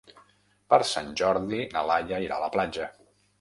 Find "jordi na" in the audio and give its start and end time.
1.21-1.85